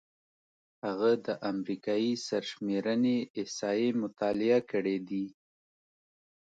هغه 0.85 1.11
د 1.25 1.27
امریکايي 1.51 2.13
سرشمېرنې 2.27 3.17
احصایې 3.39 3.89
مطالعه 4.01 4.59
کړې 4.71 4.97
دي. 5.09 5.25